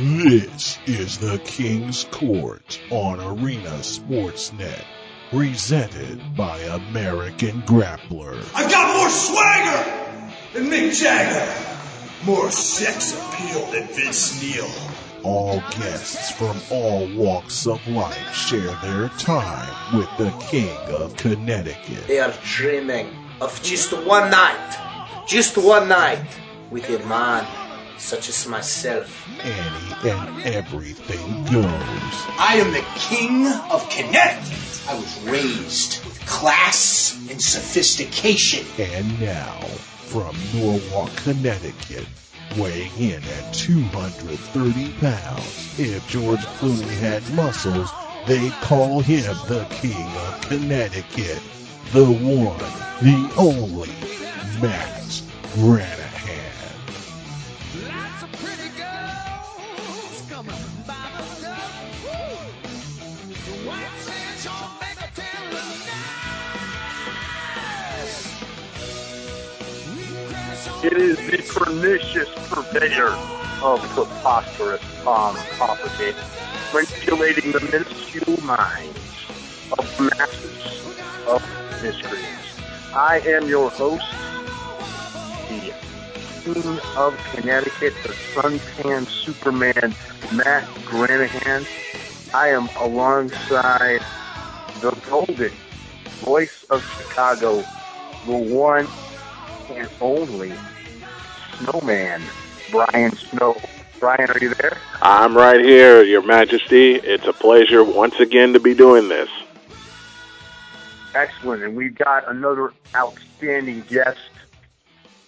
[0.00, 4.84] This is the King's Court on Arena Sportsnet,
[5.28, 8.40] presented by American Grappler.
[8.54, 10.22] I got more swagger
[10.52, 11.52] than Mick Jagger,
[12.24, 14.70] more sex appeal than Vince Neil.
[15.24, 22.06] All guests from all walks of life share their time with the King of Connecticut.
[22.06, 24.78] They are dreaming of just one night,
[25.26, 26.24] just one night
[26.70, 27.44] with a man
[27.98, 29.28] such as myself.
[29.40, 32.14] Any and everything goes.
[32.38, 34.82] I am the king of Connecticut.
[34.88, 38.66] I was raised with class and sophistication.
[38.78, 39.60] And now,
[40.06, 42.06] from Norwalk, Connecticut,
[42.56, 45.78] weighing in at 230 pounds.
[45.78, 47.90] If George Clooney had muscles,
[48.26, 51.42] they'd call him the King of Connecticut.
[51.92, 52.58] The one,
[53.02, 53.90] the only,
[54.60, 55.22] Matt
[55.54, 56.07] Granahan.
[70.80, 73.18] It is the pernicious purveyor
[73.62, 76.14] of preposterous um, palm property,
[76.72, 78.96] regulating the minuscule minds
[79.76, 80.80] of masses
[81.26, 81.42] of
[81.82, 82.54] miscreants.
[82.94, 84.04] I am your host,
[85.48, 85.72] the
[86.44, 89.96] King of Connecticut, the suntan Superman,
[90.30, 91.66] Matt Granahan.
[92.32, 94.00] I am alongside
[94.80, 95.50] the golden
[96.24, 97.64] voice of Chicago,
[98.24, 98.86] the one
[99.70, 100.52] and only
[101.58, 102.22] snowman,
[102.70, 103.56] Brian Snow.
[103.98, 104.78] Brian, are you there?
[105.02, 106.94] I'm right here, Your Majesty.
[106.94, 109.28] It's a pleasure once again to be doing this.
[111.14, 111.64] Excellent.
[111.64, 114.18] And we've got another outstanding guest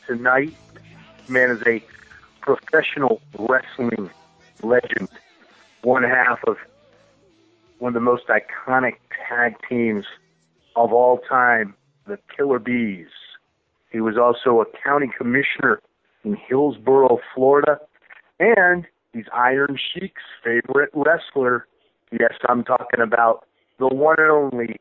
[0.07, 0.55] tonight.
[1.19, 1.83] This man is a
[2.41, 4.11] professional wrestling
[4.63, 5.09] legend,
[5.83, 6.57] one half of
[7.79, 8.97] one of the most iconic
[9.29, 10.05] tag teams
[10.77, 11.75] of all time,
[12.07, 13.09] the Killer Bees.
[13.91, 15.81] He was also a county commissioner
[16.25, 17.79] in Hillsborough, Florida,
[18.39, 21.67] and he's Iron Sheik's favorite wrestler.
[22.13, 23.47] Yes, I'm talking about
[23.79, 24.81] the one and only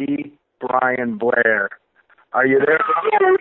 [0.00, 0.32] E.
[0.60, 1.70] Brian Blair.
[2.32, 2.80] Are you there?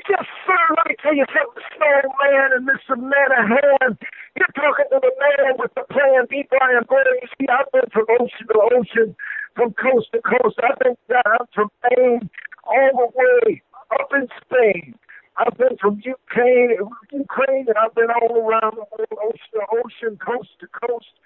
[0.10, 0.76] Yes, sir.
[0.76, 2.52] Let me tell you something, man.
[2.52, 3.00] and Mr.
[3.00, 3.98] Manahan.
[4.36, 7.08] You're talking to the man with the plan B, Brian Blair.
[7.22, 9.16] You see, I've been from ocean to ocean,
[9.56, 10.60] from coast to coast.
[10.60, 12.30] I've been down from Maine
[12.66, 13.62] all the way
[14.00, 14.96] up in Spain.
[15.42, 16.78] I've been from Ukraine,
[17.12, 21.18] Ukraine, and I've been all around the world, ocean ocean, coast to coast.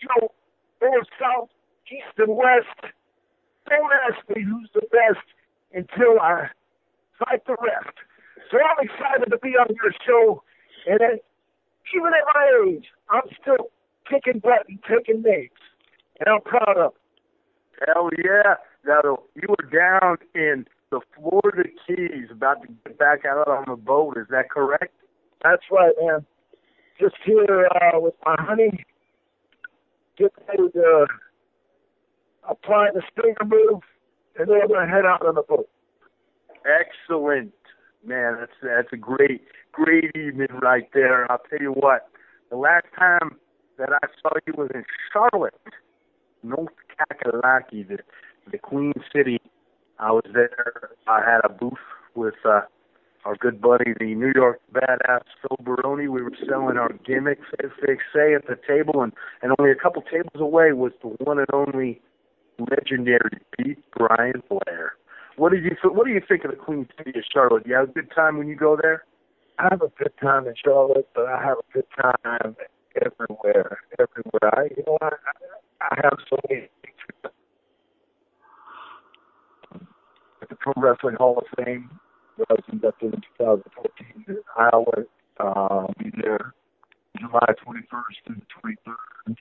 [0.00, 0.28] You know,
[0.82, 1.48] north, south,
[1.88, 2.92] east, and west.
[3.70, 5.24] Don't ask me who's the best
[5.72, 6.48] until I
[7.18, 7.96] fight the rest.
[8.50, 10.42] So I'm excited to be on your show,
[10.86, 13.70] and even at my age, I'm still
[14.08, 15.56] kicking butt and taking names,
[16.20, 17.88] and I'm proud of it.
[17.88, 18.56] Hell yeah.
[18.86, 23.76] Now, you were down in the Florida Keys about to get back out on the
[23.76, 24.16] boat.
[24.16, 24.94] Is that correct?
[25.42, 26.24] That's right, man.
[27.00, 28.84] Just here uh, with my honey,
[30.16, 31.06] get ready to
[32.48, 33.82] apply the stinger move,
[34.38, 35.68] and then I'm going to head out on the boat.
[36.64, 37.52] Excellent.
[38.06, 41.22] Man, that's that's a great great evening right there.
[41.22, 42.08] And I'll tell you what,
[42.50, 43.36] the last time
[43.78, 45.54] that I saw you was in Charlotte,
[46.42, 46.68] North
[47.00, 47.98] Kakalaki, the
[48.50, 49.40] the Queen City.
[50.04, 50.90] I was there.
[51.06, 51.80] I had a booth
[52.14, 52.60] with uh,
[53.24, 56.08] our good buddy, the New York badass Phil Baroni.
[56.08, 59.74] We were selling our gimmicks, as they say, at the table, and and only a
[59.74, 62.02] couple tables away was the one and only
[62.58, 63.76] legendary B.
[63.96, 64.92] Brian Blair.
[65.36, 67.66] What do you what do you think of the Queen City of Charlotte?
[67.66, 69.04] You have a good time when you go there?
[69.58, 72.56] I have a good time in Charlotte, but I have a good time
[72.94, 73.78] everywhere.
[73.98, 74.52] Everywhere.
[74.52, 75.10] I, you know, I,
[75.80, 76.68] I have so many.
[80.44, 81.88] At the Pro Wrestling Hall of Fame,
[82.36, 84.92] that I was inducted in 2014 in Iowa.
[85.40, 86.52] Uh, be there
[87.18, 89.36] July 21st through the 23rd.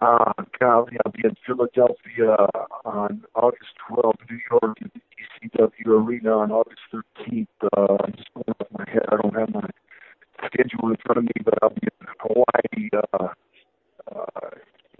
[0.00, 2.36] Uh, Cali, I'll be in Philadelphia
[2.84, 7.48] on August 12th, New York at the ECW Arena on August 13th.
[7.76, 9.02] Uh, I'm just going off my head.
[9.08, 9.68] I don't have my
[10.46, 13.28] schedule in front of me, but I'll be in Hawaii uh,
[14.14, 14.50] uh,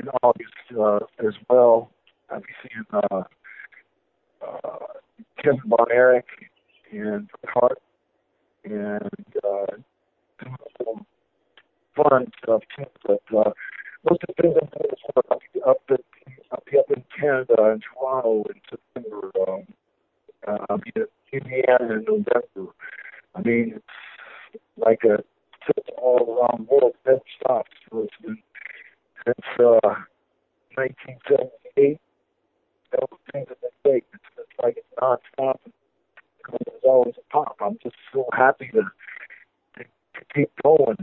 [0.00, 1.92] in August uh, as well.
[2.30, 3.22] I'll be seeing uh,
[4.46, 4.78] uh,
[5.42, 6.26] Kevin Von Erich
[6.92, 7.80] and Hart
[8.64, 9.10] and
[9.44, 9.66] uh,
[10.78, 11.06] some
[11.96, 12.84] fun stuff too.
[13.06, 13.50] But uh,
[14.08, 15.40] most of the things I'm doing is up, up,
[15.90, 15.98] in,
[16.52, 19.30] I'll up in Canada and Toronto in September.
[19.48, 19.66] Um,
[20.46, 22.72] uh, I'll be at Indiana in November.
[23.34, 25.22] I mean, it's like a
[25.64, 27.70] trip all around the world, never stops.
[27.90, 28.38] So it's been
[29.26, 29.94] since uh,
[30.74, 32.00] 1978.
[32.92, 34.04] Those things have been great.
[34.14, 35.58] It's, it's like it's nonstop.
[36.48, 37.56] There's always a pop.
[37.60, 40.96] I'm just so happy to, to, to keep going.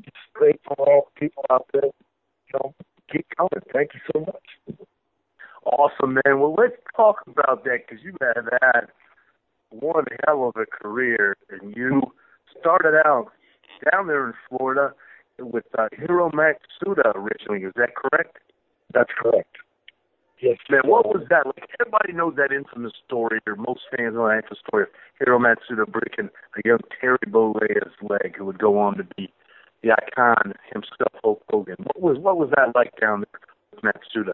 [0.00, 1.84] Just grateful for all the people out there.
[1.84, 2.74] You know,
[3.12, 3.62] keep coming.
[3.72, 4.86] Thank you so much.
[5.64, 6.40] Awesome, man.
[6.40, 8.86] Well, let's talk about that because you have had
[9.70, 12.02] one hell of a career, and you
[12.58, 13.28] started out
[13.90, 14.94] down there in Florida
[15.38, 17.64] with uh, Hiro Matsuda originally.
[17.64, 18.38] Is that correct?
[18.92, 19.56] That's correct.
[20.40, 21.70] Yes, Man, what was that like?
[21.80, 24.88] Everybody knows that infamous story, or most fans know that infamous story of
[25.18, 29.32] Hiro Matsuda breaking a young Terry Bollea's leg, who would go on to be
[29.82, 31.76] the icon himself, Hulk Hogan.
[31.78, 33.40] What was what was that like down there
[33.72, 34.32] with Matsuda?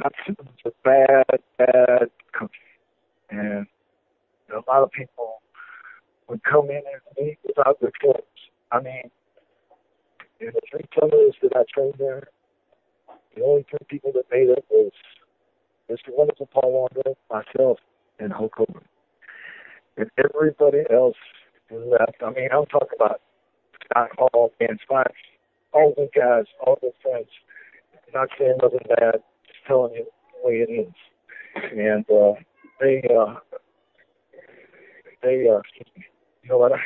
[0.00, 2.50] Matsuda was a bad, bad coach,
[3.30, 3.66] and
[4.52, 5.42] a lot of people
[6.28, 8.22] would come in and meet without their clothes.
[8.70, 9.10] I mean,
[10.40, 12.28] in the three summers that I trained there,
[13.36, 14.92] the only three people that made it was
[15.90, 16.08] Mr.
[16.08, 17.78] Wonderful Paul Orndorff, myself,
[18.18, 18.82] and Hulk Hogan.
[19.96, 21.16] And everybody else
[21.70, 22.22] left.
[22.24, 23.20] I mean, I'm talking about
[23.84, 25.12] Scott Hall, Dan Spikes,
[25.72, 27.28] all the guys, all the friends.
[28.14, 30.92] Not saying nothing bad, just telling you the way it is.
[31.72, 32.34] And uh,
[32.80, 33.36] they, uh,
[35.22, 35.60] they, uh,
[36.42, 36.72] you know what?
[36.72, 36.80] I'm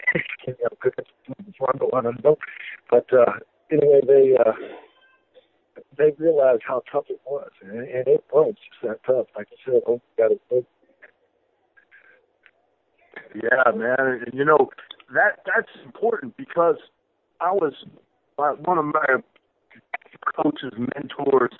[0.80, 2.38] cooking some before I go on and go.
[2.90, 3.32] But uh,
[3.70, 4.52] anyway, they, uh,
[5.98, 9.26] they realized how tough it was, and, and it was just that tough.
[9.36, 10.40] Like you said, oh, got it.
[13.34, 14.22] Yeah, man.
[14.24, 14.70] And you know
[15.14, 16.76] that that's important because
[17.40, 17.72] I was
[18.36, 19.16] one of my
[20.36, 21.52] coach's mentors,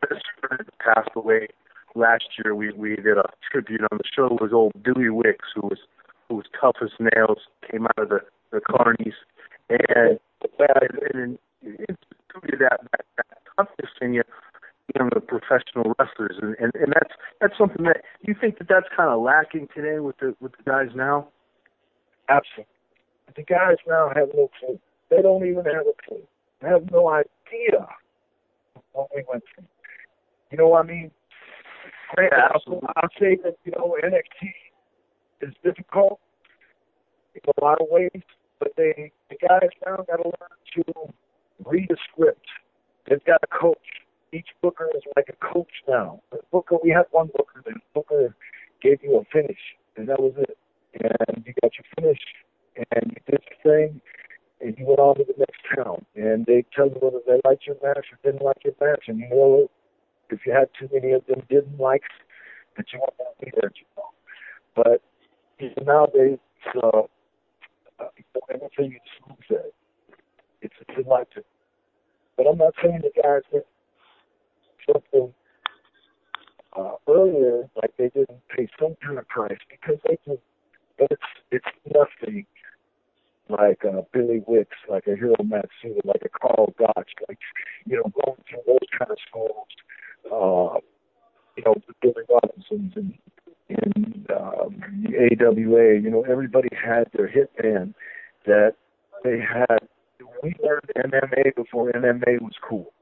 [0.00, 1.48] best friend, passed away
[1.94, 2.54] last year.
[2.54, 4.28] We we did a tribute on the show.
[4.40, 5.78] Was old Dewey Wicks, who was
[6.28, 7.38] who was tough as nails,
[7.70, 8.20] came out of the
[8.52, 9.14] the Carnies,
[9.68, 10.18] and
[10.62, 14.22] and, and instituted that, that that toughness in you
[14.94, 18.68] young know, the professional wrestlers, and, and and that's that's something that you think that
[18.68, 21.28] that's kind of lacking today with the with the guys now.
[22.28, 22.66] Absolutely.
[23.36, 24.78] The guys now have no clue.
[25.10, 26.22] They don't even have a clue.
[26.62, 27.86] They have no idea
[28.92, 29.66] what we went through.
[30.50, 31.10] You know what I mean?
[32.18, 34.50] Yeah, I'll, I'll say that, you know, NXT
[35.40, 36.20] is difficult
[37.34, 38.22] in a lot of ways,
[38.58, 41.12] but they the guys now got to learn to
[41.64, 42.46] read a script.
[43.08, 43.78] They've got a coach.
[44.32, 46.20] Each booker is like a coach now.
[46.32, 47.62] The booker, we had one booker.
[47.64, 48.34] The booker
[48.82, 49.58] gave you a finish,
[49.96, 50.56] and that was it.
[50.94, 52.20] And you got your finish,
[52.76, 54.00] and you did your thing,
[54.60, 56.04] and you went on to the next town.
[56.16, 59.04] And they tell you whether they liked your match or didn't like your match.
[59.06, 59.70] And you know,
[60.30, 62.02] if you had too many of them didn't like,
[62.76, 64.12] that you weren't going to be there too long.
[64.74, 65.02] But
[65.84, 66.38] nowadays,
[66.82, 67.02] uh,
[67.98, 68.08] uh,
[68.50, 69.72] everything you smooth that.
[70.62, 71.44] It's it's electric.
[72.36, 73.64] But I'm not saying the guys that
[74.92, 75.32] something
[76.76, 80.38] uh, earlier, like they didn't pay some kind of price because they can.
[80.98, 82.46] But it's it's nothing
[83.48, 87.38] like uh, Billy Wicks, like a Hiro Matsuda, like a Karl Gotch, like
[87.86, 89.66] you know going through those kind of schools.
[90.26, 90.80] Uh,
[91.56, 93.14] you know, Billy Robinsons and
[95.16, 96.00] AWA.
[96.00, 97.94] You know, everybody had their hit band
[98.46, 98.74] that
[99.24, 99.88] they had.
[100.42, 102.92] We learned MMA before MMA was cool.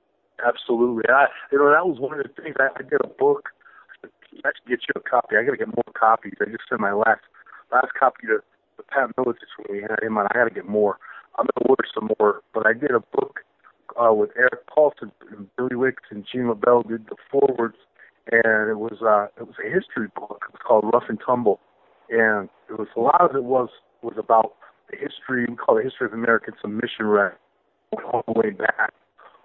[0.44, 1.04] Absolutely.
[1.08, 2.56] I you know that was one of the things.
[2.58, 3.50] I, I did a book.
[4.44, 5.36] I should get you a copy.
[5.36, 6.34] I got to get more copies.
[6.40, 7.22] I just sent my last
[7.72, 10.26] last copy to, to Pat Miletich when we had him on.
[10.30, 10.98] I got to get more.
[11.38, 12.42] I'm gonna order some more.
[12.52, 13.40] But I did a book
[14.00, 17.76] uh, with Erik Paulson and Billy Wicks and Gene LeBell did the forwards,
[18.30, 20.44] and it was uh, it was a history book.
[20.48, 21.60] It was called Rough and Tumble,
[22.14, 23.68] and it was a lot of it was
[24.02, 24.54] was about
[24.90, 25.46] the history.
[25.48, 27.38] We call it history of American submission wrestling
[28.12, 28.92] all the way back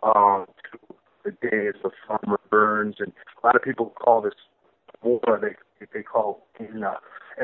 [0.04, 0.96] um, to
[1.26, 3.12] the days of Farmer Burns, and
[3.42, 4.34] a lot of people call this
[5.02, 5.56] war they
[5.94, 6.96] they call in uh,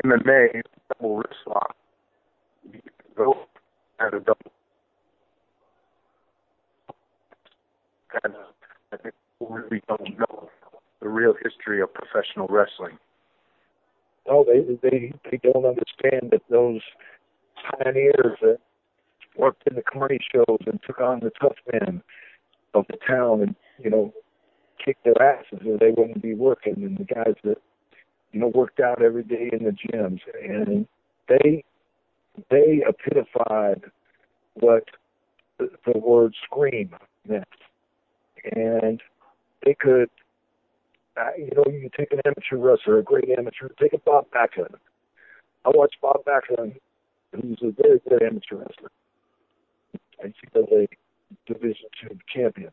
[0.04, 1.74] MMA double wrist lock.
[3.98, 4.52] At a double.
[8.22, 8.38] And uh,
[8.92, 10.50] I think people really don't know
[11.00, 12.98] the real history of professional wrestling.
[14.28, 16.80] No, they they they don't understand that those
[17.70, 18.58] pioneers that
[19.36, 19.82] worked in the
[20.34, 22.02] shows and took on the tough men
[22.74, 24.12] of the town and you know
[24.84, 26.74] kicked their asses or they wouldn't be working.
[26.76, 27.58] And the guys that
[28.32, 30.20] you know worked out every day in the gyms.
[30.42, 30.86] And
[31.28, 31.64] they
[32.50, 33.82] they epitomified
[34.54, 34.84] what
[35.58, 36.94] the, the word scream
[37.26, 37.44] meant.
[38.52, 39.00] And
[39.64, 40.10] they could
[41.18, 44.74] uh, you know you take an amateur wrestler a great amateur take a Bob Backlund.
[45.64, 46.76] I watched Bob Backlund
[47.32, 48.90] who's a very good amateur wrestler.
[50.24, 50.88] NCAA
[51.46, 52.70] Division two champion.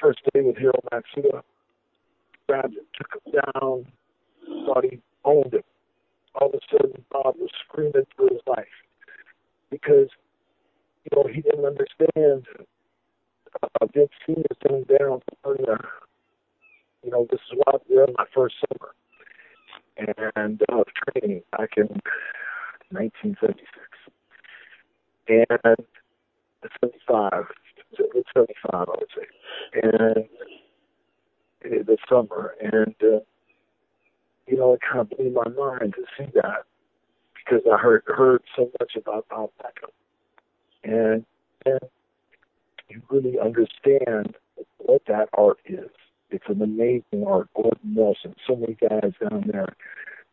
[0.00, 1.42] First day with Hiro Matsuda,
[2.48, 3.86] grabbed it, took him down,
[4.66, 5.64] thought he owned it.
[6.34, 8.66] All of a sudden, Bob was screaming for his life
[9.70, 10.08] because,
[11.04, 12.46] you know, he didn't understand
[13.62, 15.78] uh, Vince Senior coming down the,
[17.04, 18.94] you know, this is what we're in my first summer.
[20.36, 21.86] And uh, training back in
[22.90, 23.68] 1976
[25.28, 25.46] and
[26.80, 27.44] 75,
[27.96, 29.26] 75, I would say,
[29.82, 30.26] and
[31.86, 33.20] the summer, and uh,
[34.46, 36.64] you know, it kind of blew my mind to see that
[37.36, 39.92] because I heard heard so much about Bob Backlund,
[40.84, 41.24] and
[41.64, 41.90] and
[42.88, 44.36] you really understand
[44.78, 45.90] what that art is.
[46.34, 47.48] It's an amazing art.
[47.54, 49.68] Gordon Nelson, so many guys down there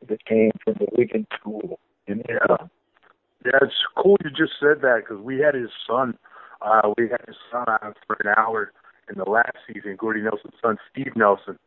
[0.10, 1.80] that came from the Wigan School.
[2.08, 2.58] And Yeah.
[3.44, 6.18] Yeah, it's cool you just said that because we had his son.
[6.62, 8.72] Uh, we had his son on for an hour
[9.10, 9.96] in the last season.
[9.96, 11.58] Gordy Nelson's son, Steve Nelson,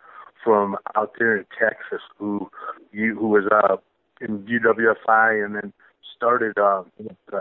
[0.44, 2.48] from out there in Texas, who
[2.92, 3.76] you who was uh,
[4.20, 5.72] in UWFI and then
[6.16, 6.84] started uh,
[7.32, 7.36] a,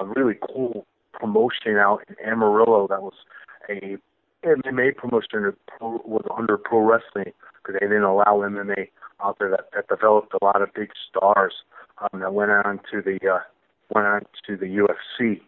[0.00, 2.86] a really cool promotion out in Amarillo.
[2.88, 3.14] That was
[3.70, 3.96] a
[4.44, 8.88] MMA promotion was under pro wrestling because they didn't allow MMA
[9.22, 11.54] out there that, that developed a lot of big stars
[11.98, 13.38] um, that went on to the uh,
[13.94, 15.40] went on to the UFC.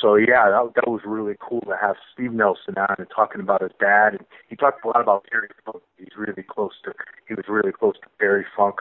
[0.00, 3.62] So yeah, that, that was really cool to have Steve Nelson on and talking about
[3.62, 5.82] his dad, and he talked a lot about Terry Funk.
[5.96, 6.92] He's really close to
[7.28, 8.76] he was really close to Terry Funk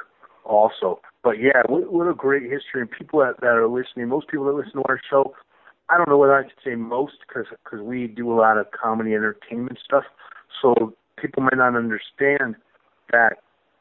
[0.45, 1.01] also.
[1.23, 4.45] But yeah, what, what a great history, and people that, that are listening, most people
[4.45, 5.33] that listen to our show,
[5.89, 8.67] I don't know whether I should say most because because we do a lot of
[8.71, 10.03] comedy entertainment stuff,
[10.61, 12.55] so people might not understand
[13.11, 13.37] that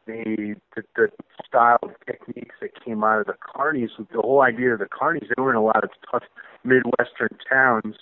[0.07, 1.09] the, the the
[1.47, 5.27] style of techniques that came out of the carnies, the whole idea of the carnies,
[5.29, 6.25] they were in a lot of tough
[6.65, 7.97] midwestern towns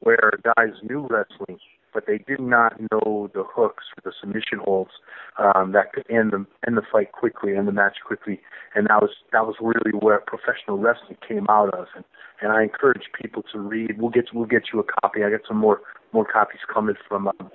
[0.00, 1.58] where guys knew wrestling,
[1.92, 4.92] but they did not know the hooks or the submission holds
[5.38, 8.40] um, that could end the end the fight quickly, end the match quickly,
[8.74, 11.86] and that was that was really where professional wrestling came out of.
[11.94, 12.04] And
[12.40, 13.98] and I encourage people to read.
[13.98, 15.24] We'll get we'll get you a copy.
[15.24, 15.80] I got some more
[16.12, 17.28] more copies coming from.
[17.28, 17.50] Um,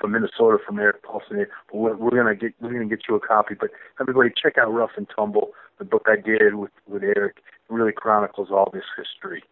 [0.00, 1.46] from Minnesota from Erik Paulson.
[1.70, 3.54] But we're, we're gonna get we're gonna get you a copy.
[3.54, 7.36] But everybody, check out Rough and Tumble, the book I did with with Eric.
[7.36, 9.44] It really chronicles all this history.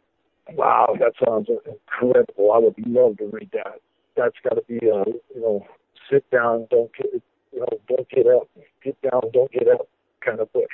[0.50, 2.50] Wow, that sounds incredible.
[2.52, 3.78] I would love to read that.
[4.16, 5.04] That's got to be a
[5.34, 5.66] you know
[6.10, 8.48] sit down, don't get you know don't get up,
[8.82, 9.88] get down, don't get up
[10.24, 10.68] kind of book.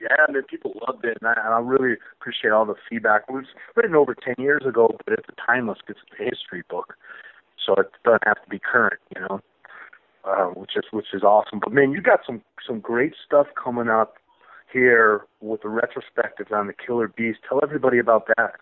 [0.00, 3.22] Yeah, I mean, people loved it, and I, and I really appreciate all the feedback.
[3.28, 6.94] It was written over 10 years ago, but it's a timeless, it's a history book,
[7.64, 9.40] so it doesn't have to be current, you know,
[10.24, 11.60] uh, which is which is awesome.
[11.60, 14.16] But man, you got some some great stuff coming up
[14.72, 17.36] here with the retrospectives on the Killer Bees.
[17.48, 18.54] Tell everybody about that.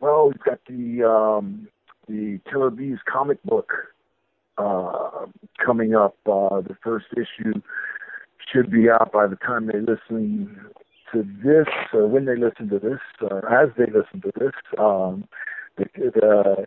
[0.00, 1.68] Well, we've got the um,
[2.10, 3.72] the Killer Bees comic book
[4.58, 5.26] uh,
[5.64, 6.16] coming up.
[6.26, 7.60] Uh, the first issue
[8.52, 10.58] should be out by the time they listen
[11.12, 14.52] to this, or when they listen to this, or as they listen to this.
[14.78, 15.24] Um,
[15.76, 16.66] the, the,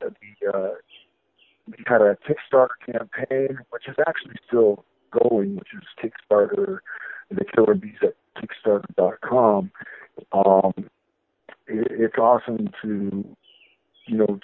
[0.00, 0.68] the, uh,
[1.66, 6.78] we had a Kickstarter campaign, which is actually still going, which is Kickstarter,
[7.30, 9.70] the Killer Bees at Kickstarter.com.
[10.32, 10.72] Um,
[11.66, 13.36] it, it's awesome to,
[14.06, 14.38] you know,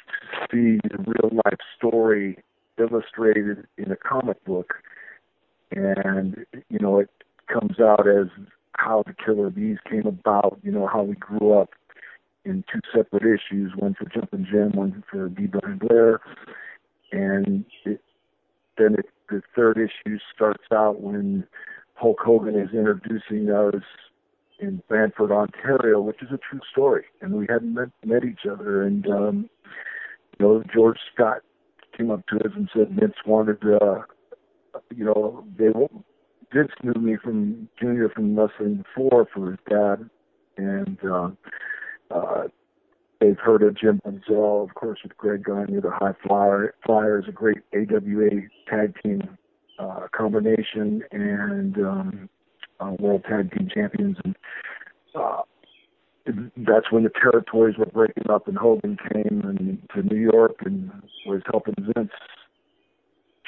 [0.50, 2.38] see the real life story
[2.78, 4.74] illustrated in a comic book
[5.70, 7.10] and you know it
[7.52, 8.26] comes out as
[8.72, 10.58] how the Killer Bees came about.
[10.62, 11.70] You know how we grew up
[12.44, 15.46] in two separate issues, one for Jumpin' Jim, one for B.
[15.46, 16.20] Brian Blair,
[17.12, 18.00] and it,
[18.78, 21.46] then it, the third issue starts out when
[21.94, 23.82] Hulk Hogan is introducing us
[24.60, 28.82] in Brantford, Ontario, which is a true story, and we hadn't met, met each other,
[28.82, 29.50] and um,
[30.38, 31.38] you know George Scott
[31.96, 34.02] came up to us and said Vince wanted uh,
[34.94, 35.68] you know, they
[36.52, 40.10] Vince knew me from junior from wrestling before for his dad,
[40.56, 41.30] and uh,
[42.10, 42.42] uh,
[43.20, 46.74] they've heard of Jim Brunzell, of course, with Greg Gagne, the High Flyer.
[46.84, 48.30] Flyers, a great AWA
[48.68, 49.22] tag team
[49.78, 52.28] uh, combination, and um,
[52.80, 54.36] uh, world tag team champions, and
[55.14, 55.42] uh,
[56.56, 60.90] that's when the territories were breaking up, and Hogan came and to New York and
[61.26, 62.10] was helping Vince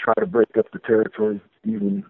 [0.02, 2.04] try to break up the territories even,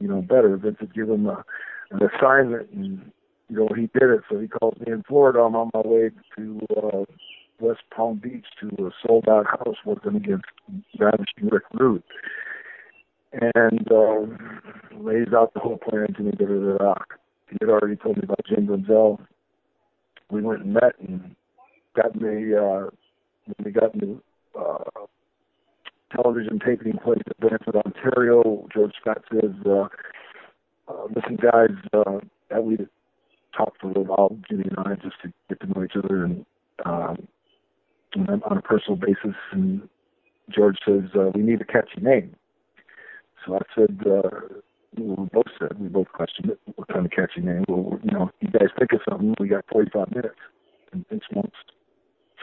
[0.00, 0.56] you know, better.
[0.56, 1.44] Vince would give him a,
[1.90, 3.12] an assignment, and
[3.48, 4.20] you know he did it.
[4.30, 5.40] So he calls me in Florida.
[5.40, 7.04] I'm on my way to uh,
[7.60, 10.46] West Palm Beach to a sold-out house working against
[10.98, 12.02] Ravishing Rick Rude,
[13.40, 14.38] and um,
[14.98, 16.32] lays out the whole plan to me.
[16.32, 16.94] Da, da, da.
[17.50, 19.18] He had already told me about Jim Brunzell.
[20.30, 21.36] We went and met and
[21.94, 22.54] got me.
[22.54, 22.90] Uh,
[23.46, 24.20] when we got into
[24.58, 24.82] uh,
[26.14, 28.66] television taping place in Brantford, Ontario.
[28.74, 29.88] George Scott says, uh,
[30.88, 32.18] uh, "Listen, guys, uh,
[32.50, 32.78] that we
[33.56, 36.24] talked for a little while, Jimmy and I, just to get to know each other
[36.24, 36.44] and
[36.84, 37.28] um,
[38.14, 39.88] and on a personal basis." And
[40.50, 42.34] George says, uh, "We need a catchy name."
[43.46, 44.30] So I said, uh,
[44.96, 47.64] we both said, we both questioned it, what kind of catchy name?
[47.68, 49.34] Well, you know, you guys think of something.
[49.38, 50.38] We got 45 minutes,
[50.92, 51.56] and Vince wants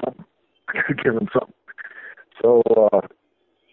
[0.03, 0.25] something.
[0.69, 1.53] I got to give him something.
[2.41, 3.01] So uh,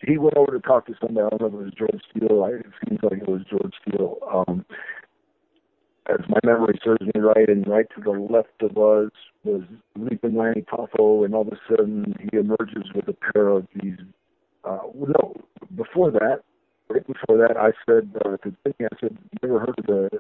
[0.05, 1.27] he went over to talk to somebody.
[1.27, 2.43] I don't know if it was George Steele.
[2.43, 4.17] I, it seems like it was George Steele.
[4.33, 4.65] Um,
[6.09, 9.13] as my memory serves me right, and right to the left of us
[9.45, 9.63] was
[9.97, 13.99] Leaping Lanny Poffo, and all of a sudden he emerges with a pair of these.
[14.65, 15.35] Uh, no,
[15.77, 16.43] before that,
[16.91, 20.11] right before that, I said uh, to Jimmy, I said, "You ever heard of the?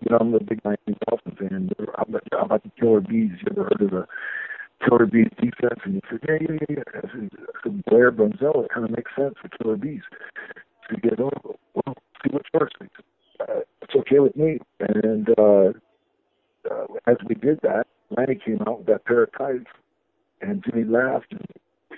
[0.00, 1.70] You know, I'm a big Miami Dolphins fan.
[1.96, 3.30] How about, how about the Killer Bees?
[3.40, 4.06] You ever heard of the
[4.86, 8.64] Killer Bees defense?" And he said, "Yeah, yeah, yeah." I said, I said Blair Brunzell.
[8.64, 10.02] It kind of makes sense for Killer Bees.
[10.88, 12.94] So he goes, "Oh, well, see what George thinks."
[13.40, 14.58] Uh, it's okay with me.
[14.80, 15.72] And uh,
[16.70, 19.70] uh, as we did that, Lanny came out with that pair of tights,
[20.40, 21.46] and Jimmy laughed and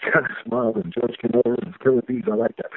[0.12, 2.24] kind of smiled, and George came over and Killer Bees.
[2.30, 2.70] I like that.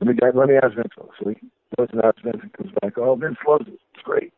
[0.00, 0.92] And the guy, let me ask Vince.
[0.96, 1.34] So he
[1.76, 3.80] goes and asks Vince and comes back, oh, Vince loves it.
[3.94, 4.32] It's great.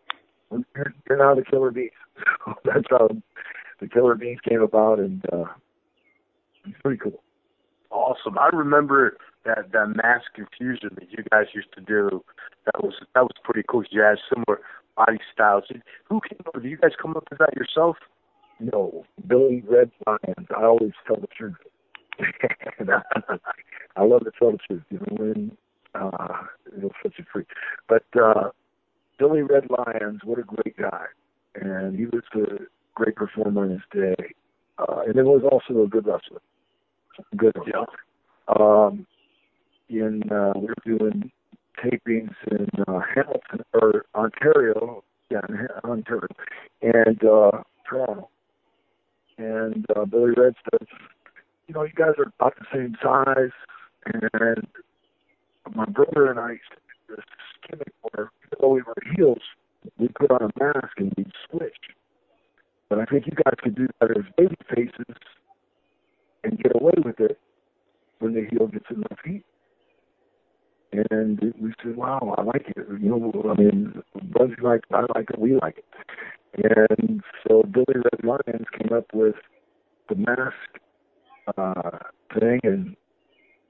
[0.50, 1.90] You're, you're now the Killer Bees.
[2.46, 3.08] So that's how
[3.80, 5.44] the Killer Bees came about, and uh,
[6.66, 7.22] it's pretty cool.
[7.90, 8.38] Awesome.
[8.38, 12.22] I remember that that mass confusion that you guys used to do.
[12.66, 13.82] That was that was pretty cool.
[13.90, 14.60] You had similar
[14.96, 15.64] body styles.
[16.04, 16.54] Who came up?
[16.54, 17.96] Did you guys come up with that yourself?
[18.60, 20.48] No, Billy Red Lyons.
[20.56, 21.56] I always tell the truth.
[23.96, 24.82] I love to tell the truth.
[24.90, 25.56] You know, when
[25.94, 26.42] uh,
[26.76, 27.44] it'll set you free.
[27.88, 28.50] But uh,
[29.18, 31.06] Billy Red Lyons, what a great guy,
[31.54, 32.64] and he was a
[32.94, 34.34] great performer in his day,
[34.78, 36.40] uh, and then was also a good wrestler.
[37.36, 37.56] Good.
[37.66, 37.84] Yeah.
[38.58, 39.06] Um,
[39.88, 41.30] in uh, we were doing
[41.82, 46.28] tapings in uh, Hamilton or Ontario, yeah, in Ontario,
[46.82, 48.28] and uh, Toronto.
[49.38, 50.86] And uh, Billy Red says,
[51.70, 53.54] you know, you guys are about the same size,
[54.06, 54.66] and
[55.72, 57.24] my brother and I used to do this
[57.68, 59.42] gimmick where, even though we were heels,
[59.96, 61.94] we put on a mask and we'd switch.
[62.88, 65.14] But I think you guys could do that as baby faces
[66.42, 67.38] and get away with it
[68.18, 69.44] when the heel gets in the feet.
[71.12, 72.84] And we said, wow, I like it.
[73.00, 74.02] You know, I mean,
[74.32, 76.98] Buzzy like it, I like it, we like it.
[76.98, 79.36] And so Billy Red Lyons came up with
[80.08, 80.80] the mask
[81.56, 81.98] uh,
[82.38, 82.96] thing, and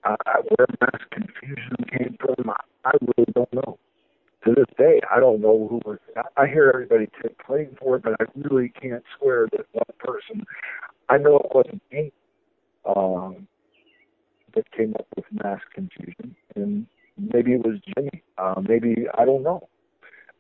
[0.05, 0.17] I,
[0.49, 2.51] where mass confusion came from,
[2.85, 3.79] I, really don't know.
[4.45, 5.99] To this day, I don't know who was.
[6.17, 9.85] I, I hear everybody take claim for it, but I really can't swear that one
[9.99, 10.45] person.
[11.11, 12.13] I know it wasn't me
[12.87, 13.47] um,
[14.55, 16.87] that came up with mass confusion, and
[17.19, 18.23] maybe it was Jimmy.
[18.39, 19.69] Uh, maybe I don't know.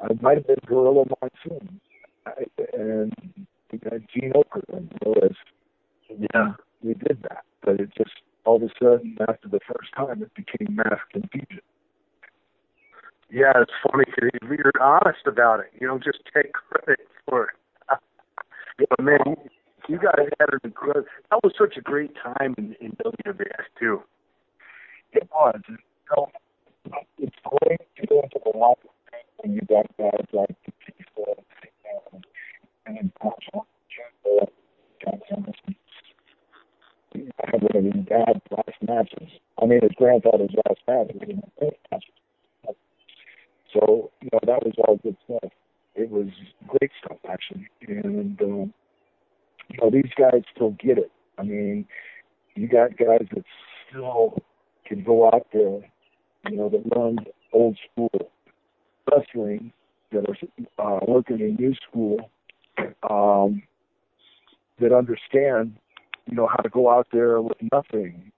[0.08, 1.80] It might have been Gorilla Monsoon
[2.24, 2.32] I,
[2.72, 3.12] and
[3.74, 4.90] uh, Gene Okerlund.
[6.34, 6.52] Yeah.
[6.82, 8.10] We did that, but it just
[8.44, 11.60] all of a sudden after the first time it became mass confusion.
[13.30, 15.70] Yeah, it's funny because you're honest about it.
[15.80, 17.98] You don't just take credit for it.
[18.88, 19.36] but man, you,
[19.88, 21.06] you guys had an incredible.
[21.30, 24.02] That was such a great time in, in WWF too.
[25.12, 25.60] It was.
[25.68, 25.76] You
[26.16, 26.28] know,
[27.18, 31.40] it's great to go into the locker room when you got guys like Batista
[32.12, 32.26] and,
[32.86, 34.48] and then Marshall, Jim,
[35.04, 35.76] John Emerson.
[37.09, 37.09] I
[37.44, 39.28] had one of his dad's last matches.
[39.60, 41.14] I mean, his grandfather's last match.
[41.14, 42.10] Was in the matches.
[43.72, 45.50] So, you know, that was all good stuff.
[45.94, 46.28] It was
[46.66, 47.68] great stuff, actually.
[47.86, 48.74] And, um,
[49.68, 51.12] you know, these guys still get it.
[51.38, 51.86] I mean,
[52.54, 53.44] you got guys that
[53.88, 54.36] still
[54.86, 55.80] can go out there,
[56.48, 57.18] you know, that run
[57.52, 58.10] old school
[59.10, 59.72] wrestling,
[60.12, 60.24] that
[60.78, 62.30] are uh, working in new school,
[63.08, 63.62] um,
[64.80, 65.76] that understand,
[66.30, 68.30] you know, how to go out there with nothing.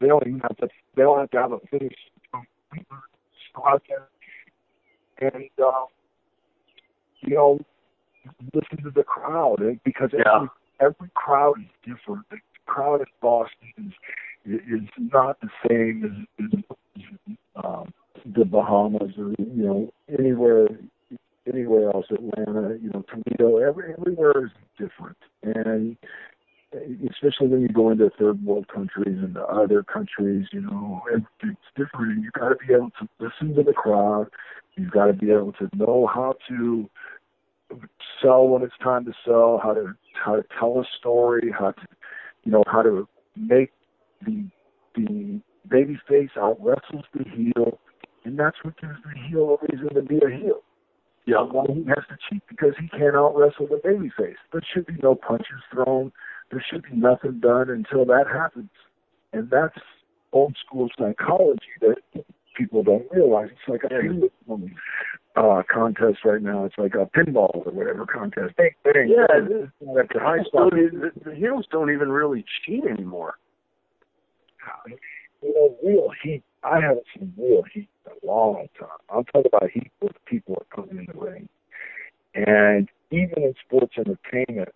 [0.00, 0.68] They don't even have to.
[0.94, 1.94] They don't have to have a finish.
[2.34, 2.40] You
[2.72, 4.08] know, just go out there
[5.20, 5.84] and uh,
[7.20, 7.58] you know
[8.54, 10.34] listen to the crowd eh, because Yeah.
[10.34, 10.48] every,
[10.80, 12.28] every crowd is different.
[12.30, 13.92] The crowd in Boston
[14.46, 17.92] is is not the same as, as um,
[18.24, 20.68] the Bahamas or you know anywhere
[21.52, 23.58] anywhere else, Atlanta, you know Toledo.
[23.58, 25.96] Every, everywhere is different, and
[27.26, 32.22] especially when you go into third world countries and other countries, you know, it's different.
[32.22, 34.26] You got to be able to listen to the crowd.
[34.76, 36.88] You've got to be able to know how to
[38.22, 41.86] sell when it's time to sell, how to how to tell a story, how to
[42.44, 43.72] you know how to make
[44.24, 44.48] the
[44.94, 47.78] the baby face out wrestles the heel,
[48.24, 50.62] and that's what gives the heel a reason to be a heel.
[51.26, 51.42] Yeah.
[51.42, 54.36] Well, he has to cheat because he can't out wrestle the baby face.
[54.52, 56.12] There should be no punches thrown.
[56.50, 58.70] There should be nothing done until that happens.
[59.32, 59.76] And that's
[60.32, 61.96] old school psychology that
[62.56, 63.48] people don't realize.
[63.52, 64.28] It's like a ping
[65.36, 66.64] uh, contest right now.
[66.64, 68.56] It's like a pinball or whatever contest.
[68.56, 69.70] Bang, bang, Yeah, bang.
[69.80, 70.70] the, high spot.
[70.70, 73.34] the, the heroes don't even really cheat anymore.
[75.42, 76.42] you know, real heat.
[76.62, 78.88] I haven't seen real heat in a long time.
[79.10, 81.48] I'm talking about heat where people are coming in the ring.
[82.34, 84.70] And even in sports entertainment,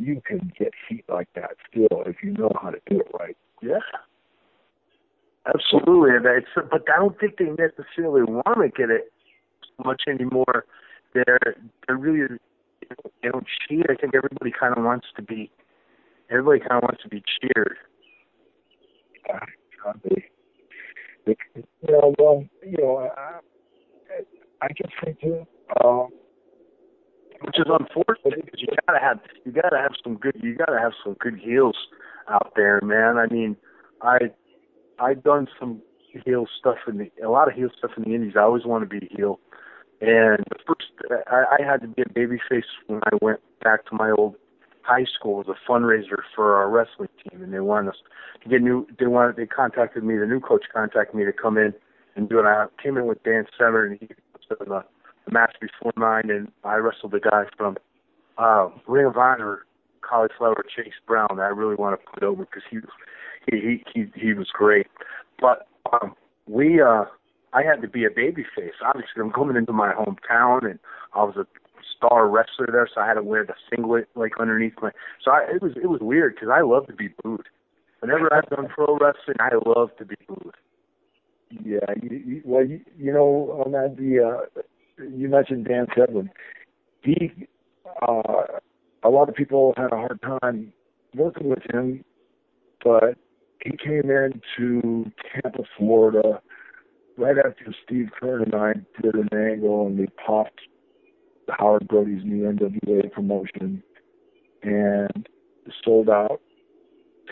[0.00, 3.36] you can get heat like that still if you know how to do it right.
[3.62, 3.78] Yeah.
[5.46, 9.10] Absolutely, and it's but I don't think they necessarily want to get it
[9.82, 10.66] much anymore.
[11.14, 12.36] They're they're really
[13.22, 13.86] they don't cheat.
[13.88, 15.50] I think everybody kind of wants to be
[16.30, 17.76] everybody kind of wants to be cheered.
[19.32, 20.26] Uh, they,
[21.26, 23.40] you know, well, you know, I,
[24.60, 25.46] I guess they do.
[25.82, 26.08] Um,
[27.42, 30.92] which is unfortunate because you gotta have you gotta have some good you gotta have
[31.02, 31.76] some good heels
[32.28, 33.16] out there, man.
[33.18, 33.56] I mean,
[34.02, 34.18] I
[34.98, 35.82] I've done some
[36.24, 38.34] heel stuff in the a lot of heel stuff in the Indies.
[38.36, 39.40] I always want to be a heel,
[40.00, 40.90] and the first
[41.28, 44.36] I, I had to be a babyface when I went back to my old
[44.82, 47.96] high school as a fundraiser for our wrestling team, and they wanted us
[48.42, 48.86] to get new.
[48.98, 50.16] They wanted they contacted me.
[50.16, 51.74] The new coach contacted me to come in
[52.16, 52.44] and do it.
[52.44, 54.84] I came in with Dan Severn, and he was in the,
[55.26, 57.76] the match before mine, and I wrestled the guy from
[58.40, 59.66] uh, Ring of Honor,
[60.00, 61.38] Cauliflower Chase Brown.
[61.38, 62.88] I really want to put over because he was
[63.50, 64.86] he he he he was great.
[65.40, 66.14] But um,
[66.46, 67.04] we uh,
[67.52, 68.72] I had to be a baby face.
[68.84, 70.78] Obviously, I'm coming into my hometown, and
[71.14, 71.46] I was a
[71.96, 74.90] star wrestler there, so I had to wear the singlet like underneath my.
[75.24, 77.46] So I, it was it was weird because I love to be booed.
[78.00, 80.54] Whenever I've done pro wrestling, I love to be booed.
[81.50, 84.62] Yeah, you, you, well, you, you know, on that the uh,
[85.14, 86.30] you mentioned Dan Severn.
[87.02, 87.32] He,
[88.06, 88.58] uh,
[89.02, 90.72] a lot of people had a hard time
[91.14, 92.04] working with him,
[92.84, 93.16] but
[93.62, 96.40] he came into Tampa, Florida,
[97.16, 98.72] right after Steve Keirn and I
[99.02, 100.60] did an angle, and we popped
[101.58, 103.82] Howard Brody's new NWA promotion,
[104.62, 105.28] and
[105.84, 106.40] sold out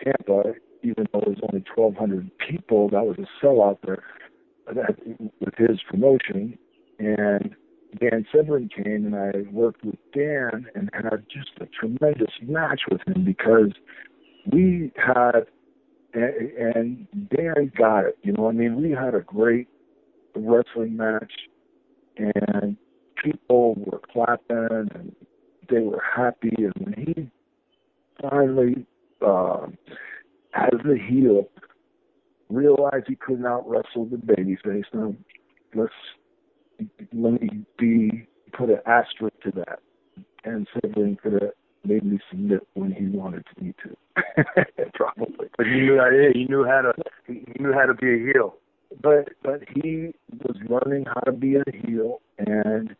[0.02, 4.02] Tampa even though there was only 1,200 people, that was a sellout there
[5.40, 6.58] with his promotion.
[6.98, 7.54] And
[8.00, 13.00] Dan Severn came, and I worked with Dan and had just a tremendous match with
[13.06, 13.72] him because
[14.52, 15.46] we had,
[16.12, 18.18] and, and Dan got it.
[18.22, 19.68] You know, I mean, we had a great
[20.34, 21.32] wrestling match,
[22.16, 22.76] and
[23.22, 25.16] people were clapping and
[25.70, 26.54] they were happy.
[26.58, 27.30] And when he
[28.20, 28.86] finally
[29.24, 29.66] uh,
[30.54, 31.48] as the heel,
[32.48, 34.84] realized he could not wrestle the babyface.
[34.92, 35.14] Now,
[35.74, 35.92] let's
[37.12, 39.80] let me be put an asterisk to that.
[40.44, 41.52] And Severn could have
[41.84, 43.96] made me submit when he wanted me to,
[44.94, 45.48] probably.
[45.56, 46.92] But he knew how to, he knew how to
[47.26, 48.56] he knew how to be a heel.
[49.02, 50.14] But but he
[50.44, 52.94] was learning how to be a heel, and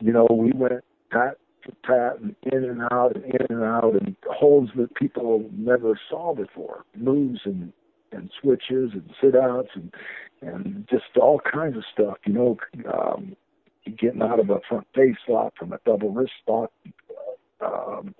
[0.00, 3.94] you know we went pat to pat and in and out and in and out
[4.00, 7.72] and holds that people never saw before, moves and
[8.12, 9.92] and switches and sit outs and
[10.42, 12.16] and just all kinds of stuff.
[12.26, 12.58] You know,
[12.92, 13.36] um,
[13.98, 16.70] getting out of a front face lock from a double wrist lock,
[17.60, 18.14] um,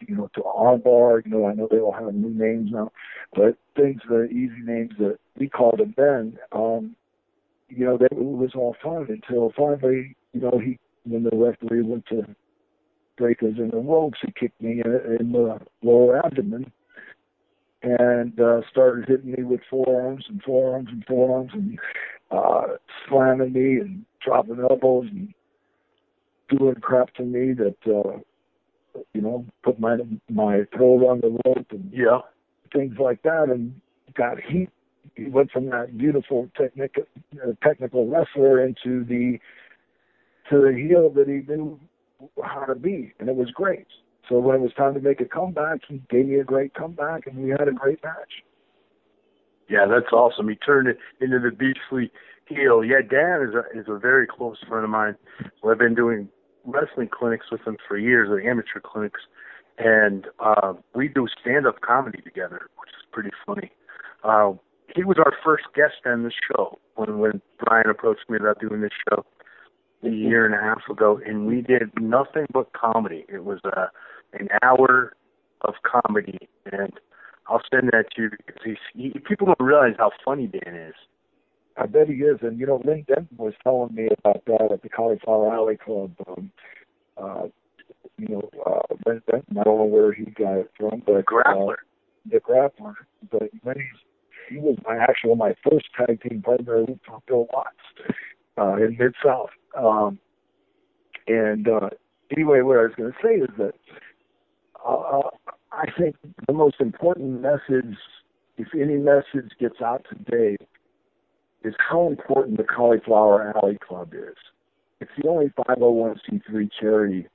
[0.00, 1.24] you know, to armbar.
[1.24, 2.90] You know, I know they all have new names now,
[3.34, 6.38] but things, the easy names that we called them then.
[6.52, 6.96] Um,
[7.68, 12.06] you know, that was all fun until finally, you know, he when the referee went
[12.06, 12.22] to
[13.16, 14.18] breakers in the ropes.
[14.24, 16.72] He kicked me in, in the lower abdomen
[17.82, 21.78] and uh, started hitting me with forearms and forearms and forearms and
[22.30, 22.76] uh,
[23.08, 25.32] slamming me and dropping elbows and
[26.50, 28.18] doing crap to me that uh,
[29.14, 29.96] you know put my
[30.28, 32.20] my throat on the rope and Yeah.
[32.72, 33.80] things like that and
[34.14, 34.68] got heat.
[35.14, 39.38] He went from that beautiful technic, uh, technical wrestler into the
[40.50, 41.78] to the heel that he knew
[42.42, 43.86] how to be, and it was great.
[44.30, 47.26] So when it was time to make a comeback, he gave me a great comeback,
[47.26, 48.44] and we had a great match.
[49.68, 50.48] Yeah, that's awesome.
[50.48, 52.12] He turned it into the beastly
[52.46, 52.84] heel.
[52.84, 55.16] Yeah, Dan is a is a very close friend of mine.
[55.62, 56.28] Well, I've been doing
[56.64, 59.20] wrestling clinics with him for years, the amateur clinics,
[59.78, 63.72] and uh, we do stand up comedy together, which is pretty funny.
[64.22, 64.52] Uh,
[64.94, 68.80] he was our first guest on the show when when Brian approached me about doing
[68.80, 69.24] this show
[70.04, 73.24] a year and a half ago, and we did nothing but comedy.
[73.28, 73.86] It was uh,
[74.40, 75.14] an hour
[75.62, 76.38] of comedy,
[76.72, 76.92] and
[77.48, 80.94] I'll send that to you because he's, he, people don't realize how funny Dan is.
[81.76, 82.38] I bet he is.
[82.42, 86.12] And you know, Lynn Denton was telling me about that at the Cauliflower Alley Club.
[86.28, 86.50] Um,
[87.16, 87.42] uh,
[88.18, 89.58] you know, uh, Lynn Denton.
[89.58, 91.72] I don't know where he got it from, but Grappler.
[91.72, 91.76] Uh,
[92.30, 92.94] the grappler.
[93.30, 94.00] But when he's
[94.48, 98.10] he was my actual my first tag team partner for Bill Watts
[98.58, 99.50] uh, in Mid South.
[99.78, 100.18] Um,
[101.28, 101.90] and uh,
[102.32, 103.74] anyway, what I was going to say is that
[104.86, 105.22] uh,
[105.72, 106.16] I think
[106.46, 107.96] the most important message,
[108.58, 110.56] if any message gets out today,
[111.62, 114.36] is how important the Cauliflower Alley Club is.
[115.00, 117.26] It's the only 501c3 charity.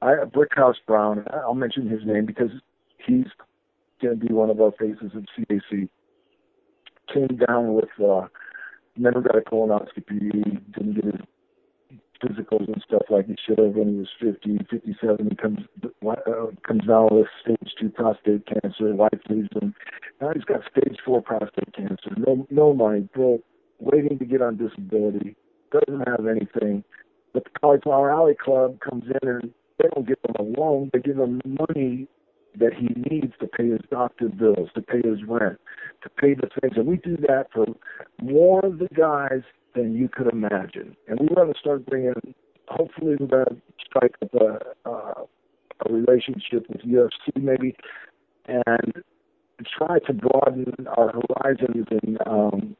[0.00, 2.50] I, Brickhouse Brown, I'll mention his name because
[3.06, 3.26] he's
[4.02, 5.88] going to be one of our faces of CAC.
[7.12, 8.26] Came down with, uh,
[8.96, 10.32] never got a colonoscopy,
[10.72, 11.20] didn't get his
[12.22, 15.28] physicals and stuff like he should have when he was 50, 57.
[15.28, 18.94] He comes uh, comes down with stage two prostate cancer.
[18.94, 19.74] Wife leaves him.
[20.20, 22.10] Now he's got stage four prostate cancer.
[22.16, 23.42] No, no money, broke,
[23.78, 25.36] waiting to get on disability.
[25.72, 26.84] Doesn't have anything.
[27.32, 30.90] But the Cauliflower Alley Club comes in and they don't give him a loan.
[30.92, 32.06] They give him money
[32.58, 35.58] that he needs to pay his doctor bills, to pay his rent,
[36.02, 36.74] to pay the things.
[36.76, 37.66] And we do that for
[38.20, 39.42] more of the guys
[39.74, 40.96] than you could imagine.
[41.08, 42.14] And we want to start bringing,
[42.68, 45.24] hopefully, we're going to strike up a, uh,
[45.86, 47.74] a relationship with UFC maybe
[48.46, 49.02] and
[49.76, 52.76] try to broaden our horizons and um,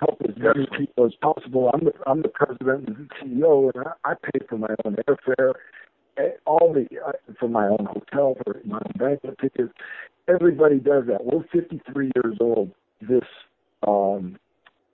[0.00, 1.70] help as many people as possible.
[1.72, 5.52] I'm the, I'm the president and CEO, and I, I pay for my own airfare
[6.18, 9.72] eh, all the uh, for my own hotel, for my own banquet tickets.
[10.28, 11.24] Everybody does that.
[11.24, 13.24] We're 53 years old this
[13.86, 14.38] um,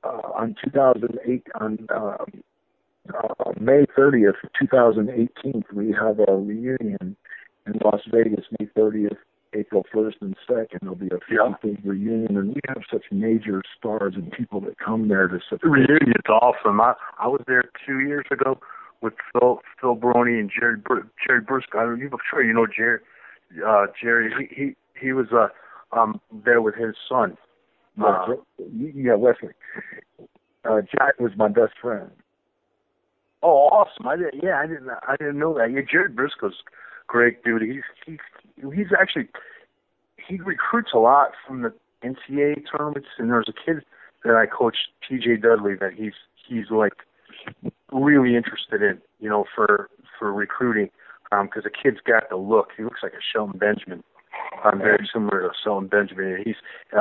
[0.08, 2.42] on 2008 on um,
[3.12, 5.64] uh, May 30th, 2018.
[5.74, 7.16] We have a reunion
[7.66, 9.16] in Las Vegas, May 30th,
[9.54, 10.78] April 1st and 2nd.
[10.80, 15.08] There'll be a 50th reunion, and we have such major stars and people that come
[15.08, 15.72] there to The support.
[15.78, 16.80] reunion's awesome.
[16.80, 18.58] I I was there two years ago
[19.02, 21.78] with Phil Phil Baroni and Jerry Br- Jerry Briscoe.
[21.78, 23.00] I'm sure you know Jerry.
[23.66, 25.48] Uh, Jerry, he he he was uh
[25.94, 27.36] um there with his son.
[27.98, 28.26] Yeah,
[28.94, 29.50] yeah, Wesley.
[30.64, 32.11] Uh, Jack was my best friend.
[33.42, 34.07] Oh, awesome!
[34.07, 34.42] I didn't.
[34.42, 34.88] Yeah, I didn't.
[34.90, 35.72] I didn't know that.
[35.72, 36.62] Yeah, Jared Briscoe's
[37.07, 37.62] great dude.
[37.62, 38.18] He's he's
[38.57, 39.28] he's actually
[40.16, 41.72] he recruits a lot from the
[42.05, 43.09] NCAA tournaments.
[43.18, 43.85] And there's a kid
[44.24, 45.37] that I coached, T.J.
[45.37, 46.12] Dudley, that he's
[46.48, 46.94] he's like
[47.92, 49.00] really interested in.
[49.20, 50.90] You know, for for recruiting,
[51.31, 52.68] because the kid's got the look.
[52.76, 54.02] He looks like a Shelton Benjamin.
[54.64, 56.42] Um, very similar to Shelton Benjamin.
[56.45, 56.57] He's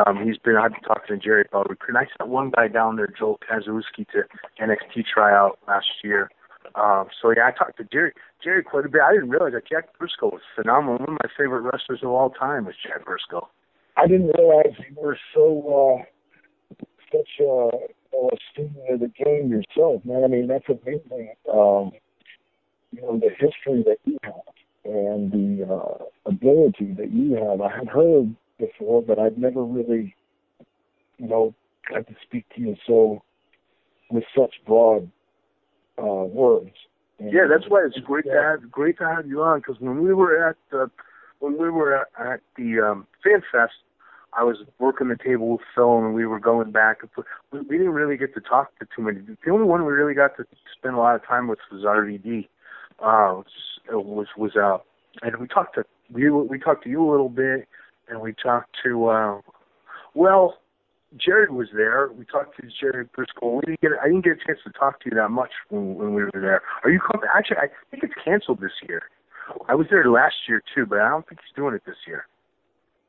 [0.06, 0.56] um, he's been.
[0.56, 2.02] I've been talking to Jerry about recruiting.
[2.02, 4.24] I sent one guy down there, Joel Kazuski, to
[4.60, 6.30] NXT tryout last year.
[6.76, 8.14] Um, so yeah, I talked to Jerry
[8.44, 9.02] Jerry quite a bit.
[9.02, 10.98] I didn't realize that Jack Briscoe was phenomenal.
[10.98, 13.48] One of my favorite wrestlers of all time was Jack Briscoe.
[13.98, 17.70] I didn't realize you were so uh, such a,
[18.16, 20.24] a student of the game yourself, man.
[20.24, 21.34] I mean, that's amazing.
[21.52, 21.92] Um,
[22.92, 24.34] you know, the history that you have
[24.84, 27.62] and the uh, ability that you have.
[27.62, 30.16] I had heard before, but I'd never really,
[31.18, 31.54] you know,
[31.90, 33.22] got to speak to you so
[34.10, 35.10] with such broad
[35.98, 36.76] uh, words.
[37.20, 39.60] And, Yeah, that's why it's great to have great to have you on.
[39.60, 40.90] Because when we were at the
[41.40, 43.74] when we were at, at the um, Fan Fest,
[44.34, 47.28] I was working the table with Phil, and we were going back and forth.
[47.52, 49.20] We, we didn't really get to talk to too many.
[49.20, 50.46] The only one we really got to
[50.78, 52.48] spend a lot of time with was RVD.
[53.00, 53.42] Uh,
[53.90, 54.78] was was was uh,
[55.26, 57.68] and we talked to we we talked to you a little bit,
[58.10, 59.42] and we talked to uh,
[60.14, 60.58] well.
[61.18, 62.10] Jared was there.
[62.18, 63.56] We talked to Jared Briscoe.
[63.56, 63.92] We didn't get.
[64.02, 66.32] I didn't get a chance to talk to you that much when, when we were
[66.32, 66.62] there.
[66.86, 67.28] Are you coming?
[67.36, 69.02] Actually, I think it's canceled this year.
[69.68, 72.28] I was there last year too, but I don't think he's doing it this year.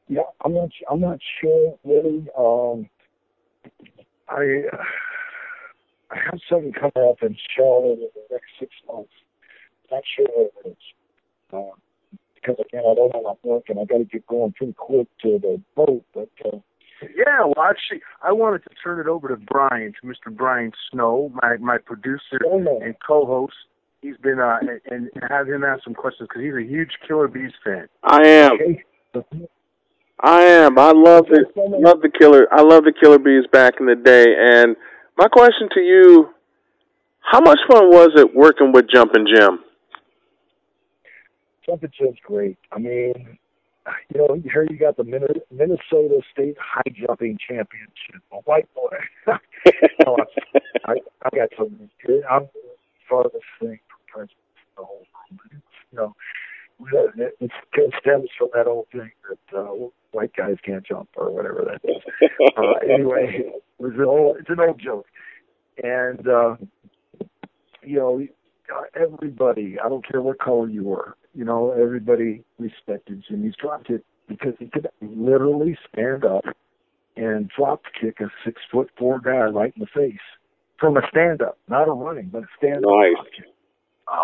[0.08, 0.70] Yeah, I'm not.
[0.90, 2.26] I'm not sure really.
[2.36, 2.88] Um,
[4.28, 4.62] I
[6.10, 9.12] I have something coming up in Charlotte in the next six months.
[9.92, 10.76] Not sure what it is.
[11.52, 11.76] Uh,
[12.34, 15.06] because again, I don't have my work and I got to get going pretty quick
[15.22, 16.04] to the boat.
[16.14, 16.58] But uh,
[17.16, 20.34] Yeah, well, actually, I wanted to turn it over to Brian, to Mr.
[20.34, 23.54] Brian Snow, my my producer oh and co-host.
[24.00, 24.58] He's been uh
[24.90, 27.88] and, and have him ask some questions because he's a huge Killer Bees fan.
[28.02, 28.52] I am.
[28.54, 28.84] okay.
[30.24, 30.78] I am.
[30.78, 31.46] I love it.
[31.56, 32.46] Love the killer.
[32.52, 34.24] I love the Killer Bees back in the day.
[34.38, 34.76] And
[35.18, 36.30] my question to you:
[37.20, 39.60] How much fun was it working with Jumpin' Jim?
[41.66, 42.58] Temperature's great.
[42.72, 43.38] I mean,
[44.14, 48.22] you know, here you got the Minnesota State High Jumping Championship.
[48.32, 48.96] A white boy.
[50.06, 50.16] Oh,
[50.86, 51.88] I, I got some.
[52.28, 52.60] I'm the
[53.08, 54.36] farthest thing from president
[54.76, 55.62] the whole world.
[55.92, 56.14] You know,
[57.16, 57.50] it, it
[58.02, 59.68] stems from that old thing that uh,
[60.10, 62.02] white guys can't jump or whatever that is.
[62.58, 65.06] uh, anyway, it was an old, it's an old joke,
[65.82, 66.56] and uh,
[67.82, 68.20] you know,
[69.00, 69.76] everybody.
[69.84, 71.16] I don't care what color you were.
[71.34, 76.44] You know, everybody respected Jimmy's drop kick because he could literally stand up
[77.16, 80.20] and drop kick a six foot four guy right in the face
[80.78, 83.14] from a stand up, not a running, but a stand up Nice.
[83.14, 83.44] drop kick.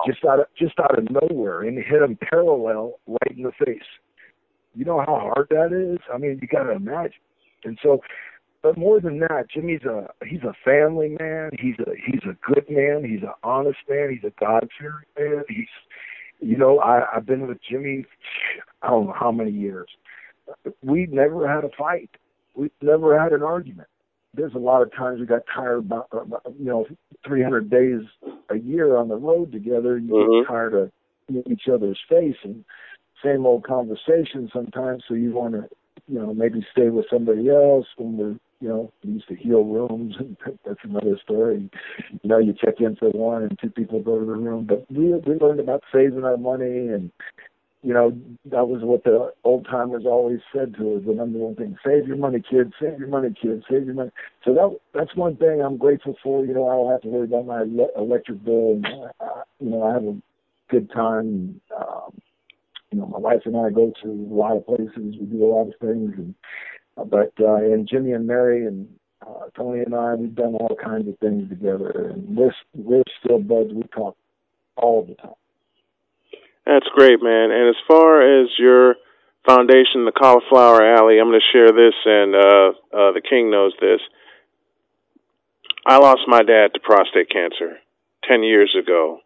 [0.06, 3.80] Just out of just out of nowhere and hit him parallel right in the face.
[4.74, 5.98] You know how hard that is?
[6.12, 7.12] I mean, you gotta imagine.
[7.64, 8.00] And so
[8.62, 11.50] but more than that, Jimmy's a he's a family man.
[11.58, 13.04] He's a he's a good man.
[13.04, 14.10] He's an honest man.
[14.10, 15.44] He's a God fearing man.
[15.48, 15.68] He's
[16.40, 18.04] you know I I've been with Jimmy
[18.82, 19.88] I don't know how many years.
[20.82, 22.10] We never had a fight.
[22.54, 23.88] We never had an argument.
[24.34, 26.86] There's a lot of times we got tired about, about you know
[27.26, 28.02] 300 days
[28.50, 29.98] a year on the road together.
[29.98, 30.40] You Mhm.
[30.40, 30.92] get tired of
[31.46, 32.64] each other's face and
[33.22, 35.04] same old conversation sometimes.
[35.08, 35.68] So you want to
[36.08, 40.14] you know, maybe stay with somebody else when we're, you know, used to heal rooms.
[40.18, 41.70] And that's another story.
[42.22, 44.66] You know, you check in for one and two people go to the room.
[44.68, 47.10] But we we learned about saving our money and,
[47.82, 48.10] you know,
[48.46, 51.02] that was what the old timers always said to us.
[51.06, 52.72] The number one thing: save your money, kids.
[52.80, 53.64] Save your money, kids.
[53.70, 54.10] Save your money.
[54.44, 56.44] So that that's one thing I'm grateful for.
[56.44, 58.72] You know, I don't have to worry about my ele- electric bill.
[58.72, 58.86] And,
[59.20, 60.16] uh, you know, I have a
[60.70, 61.60] good time.
[61.76, 62.20] Um,
[62.90, 64.90] you know, my wife and I go to a lot of places.
[65.20, 66.34] We do a lot of things, and
[67.04, 68.88] but uh, and Jimmy and Mary and
[69.26, 73.38] uh, Tony and I, we've done all kinds of things together, and we're we're still
[73.38, 73.72] buds.
[73.72, 74.16] We talk
[74.76, 75.34] all the time.
[76.66, 77.50] That's great, man.
[77.50, 78.96] And as far as your
[79.46, 83.72] foundation, the Cauliflower Alley, I'm going to share this, and uh, uh, the King knows
[83.80, 84.00] this.
[85.86, 87.78] I lost my dad to prostate cancer
[88.28, 89.20] 10 years ago.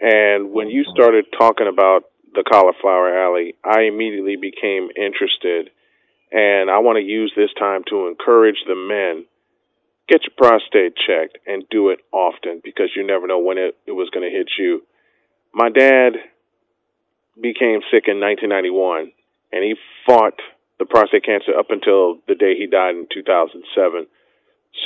[0.00, 2.02] And when you started talking about
[2.34, 5.70] the Cauliflower Alley, I immediately became interested.
[6.34, 9.24] And I want to use this time to encourage the men
[10.08, 13.92] get your prostate checked and do it often because you never know when it, it
[13.92, 14.82] was going to hit you.
[15.54, 16.18] My dad
[17.40, 19.12] became sick in 1991,
[19.52, 20.38] and he fought
[20.78, 24.06] the prostate cancer up until the day he died in 2007.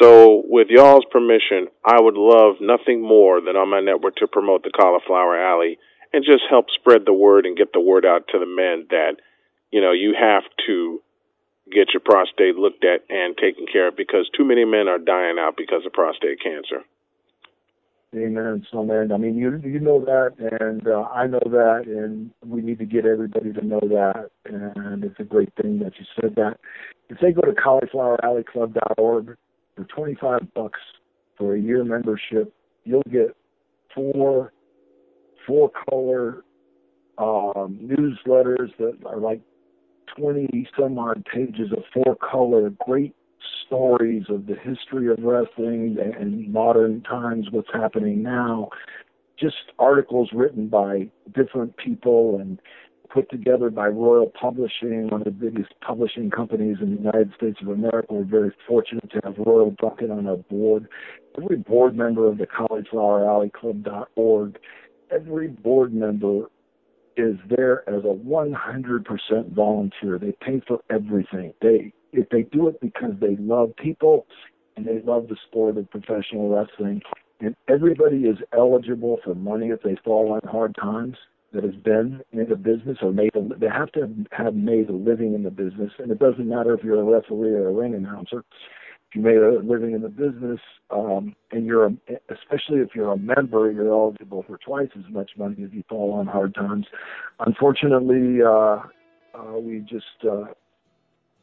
[0.01, 4.63] So, with y'all's permission, I would love nothing more than on my network to promote
[4.63, 5.79] the Cauliflower Alley
[6.13, 9.17] and just help spread the word and get the word out to the men that,
[9.73, 11.01] you know, you have to
[11.73, 15.37] get your prostate looked at and taken care of because too many men are dying
[15.39, 16.85] out because of prostate cancer.
[18.17, 18.67] Amen.
[18.73, 22.63] So, man, I mean, you you know that, and uh, I know that, and we
[22.63, 24.31] need to get everybody to know that.
[24.47, 26.57] And it's a great thing that you said that.
[27.11, 29.37] If they go to caulifloweralleyclub.org
[29.77, 30.81] for 25 bucks
[31.37, 32.55] for a year membership,
[32.85, 33.37] you'll get
[33.95, 34.55] four
[35.47, 36.45] four color
[37.19, 39.43] um, newsletters that are like
[40.19, 43.15] 20 some odd pages of four color great
[43.67, 48.69] stories of the history of wrestling and modern times, what's happening now.
[49.39, 52.61] Just articles written by different people and
[53.09, 57.59] put together by Royal Publishing, one of the biggest publishing companies in the United States
[57.63, 58.15] of America.
[58.15, 60.89] We're very fortunate to have Royal Bucket on our board.
[61.41, 64.59] Every board member of the caulifloweralleyclub.org,
[65.11, 66.47] every board member
[67.19, 70.19] is there as a 100% volunteer.
[70.19, 71.53] They pay for everything.
[71.61, 74.27] They if they do it because they love people
[74.77, 77.03] and they love the sport of professional wrestling,
[77.41, 81.17] and everybody is eligible for money if they fall on hard times
[81.53, 84.93] that has been in the business or made a, they have to have made a
[84.93, 87.95] living in the business and it doesn't matter if you're a referee or a ring
[87.95, 88.45] announcer
[89.11, 91.93] if you made a living in the business um, and you're a,
[92.31, 96.13] especially if you're a member you're eligible for twice as much money if you fall
[96.13, 96.87] on hard times
[97.41, 98.81] unfortunately uh,
[99.35, 100.45] uh, we just uh,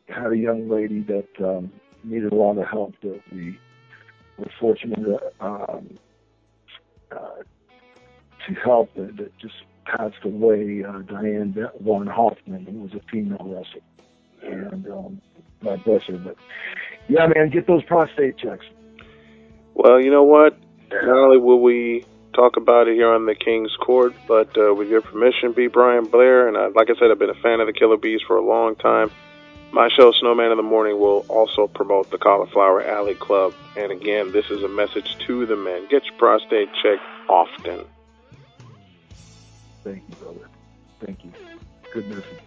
[0.08, 1.72] had a young lady that um,
[2.04, 3.60] needed a lot of help that we
[4.38, 5.98] were fortunate to, um,
[7.12, 7.42] uh,
[8.48, 13.38] to help that, that just passed away, uh, Diane Von Hoffman, who was a female
[13.42, 13.82] wrestler.
[14.44, 15.22] And um,
[15.64, 16.18] God bless her.
[16.18, 16.36] But
[17.08, 18.66] yeah, man, get those prostate checks.
[19.74, 20.58] Well, you know what?
[20.92, 24.90] Not only will we talk about it here on the King's Court, but uh, with
[24.90, 25.68] your permission, B.
[25.68, 28.22] Brian Blair, and I, like I said, I've been a fan of the Killer Bees
[28.26, 29.12] for a long time.
[29.72, 33.54] My show, Snowman in the Morning, will also promote the Cauliflower Alley Club.
[33.76, 35.88] And again, this is a message to the men.
[35.90, 37.86] Get your prostate checked often.
[39.84, 40.50] Thank you, brother.
[41.04, 41.32] Thank you.
[41.94, 42.40] Good message.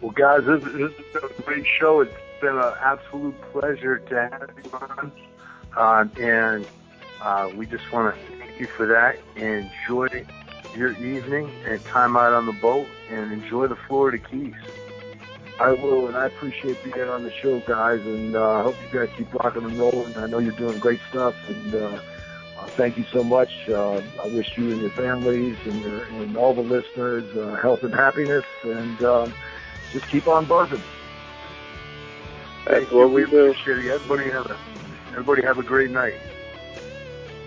[0.00, 2.00] Well, guys, this, this has been a great show.
[2.00, 2.12] It's
[2.44, 5.12] been an absolute pleasure to have you on.
[5.76, 6.66] Uh, and
[7.22, 9.16] uh, we just want to thank you for that.
[9.40, 10.08] And enjoy
[10.76, 14.52] your evening and time out on the boat and enjoy the Florida Keys.
[15.58, 18.98] I will, and I appreciate being on the show, guys, and uh, I hope you
[18.98, 20.14] guys keep rocking and rolling.
[20.16, 22.00] I know you're doing great stuff, and uh,
[22.58, 23.50] uh, thank you so much.
[23.68, 27.80] Uh, I wish you and your families and, your, and all the listeners uh, health
[27.84, 29.34] and happiness, and um,
[29.92, 30.82] just keep on buzzing.
[32.66, 33.50] That's what we do.
[33.50, 33.92] Appreciate it.
[33.92, 34.58] Everybody have a
[35.12, 36.14] everybody have a great night.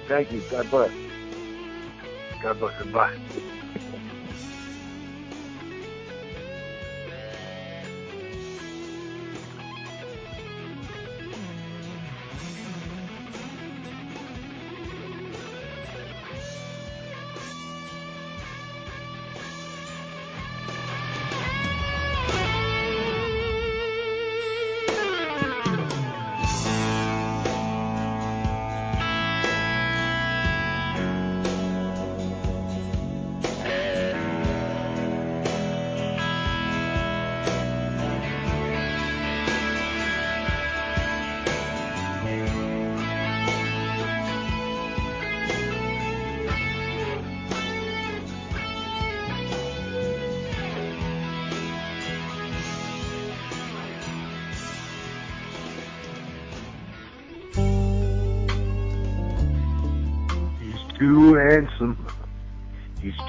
[0.07, 0.43] Thank you.
[0.51, 0.91] God bless.
[2.41, 2.74] God bless.
[2.82, 2.93] and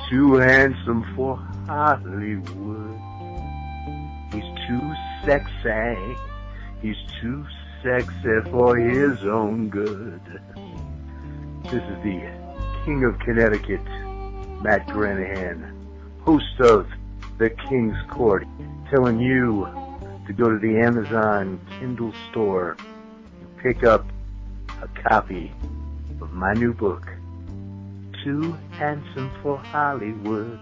[0.09, 1.37] too handsome for
[1.67, 2.99] Hollywood.
[4.33, 4.95] He's too
[5.25, 6.17] sexy.
[6.81, 7.45] He's too
[7.83, 10.21] sexy for his own good.
[11.65, 12.21] This is the
[12.85, 13.85] King of Connecticut,
[14.63, 15.75] Matt Granahan,
[16.21, 16.87] host of
[17.37, 18.47] The King's Court,
[18.91, 19.69] telling you
[20.27, 24.07] to go to the Amazon Kindle store and pick up
[24.81, 25.53] a copy
[26.23, 27.07] of my new book,
[28.29, 30.61] Too Handsome for Hollywood.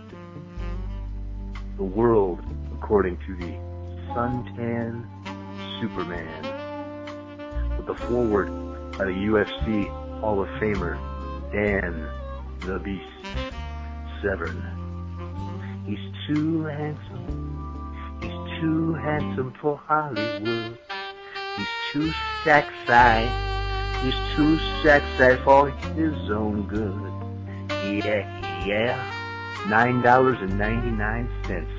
[1.76, 2.38] The world
[2.76, 3.58] according to the
[4.14, 5.04] suntan
[5.80, 6.42] Superman.
[7.76, 8.46] With a foreword
[8.92, 9.88] by the UFC
[10.20, 10.96] Hall of Famer,
[11.50, 12.08] Dan
[12.60, 13.02] the Beast
[14.22, 14.62] Severn.
[15.86, 15.98] He's
[16.28, 18.20] too handsome.
[18.22, 20.78] He's too handsome for Hollywood.
[21.56, 22.12] He's too
[22.44, 23.28] sexy.
[24.04, 27.15] He's too sexy for his own good.
[27.86, 28.96] Yeah, yeah.
[29.68, 31.70] Nine dollars and ninety-nine cents.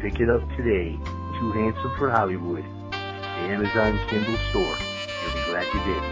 [0.00, 0.98] Pick it up today.
[1.38, 2.64] Too handsome for Hollywood.
[2.90, 4.76] The Amazon Kindle store.
[5.22, 6.02] You'll be glad you did.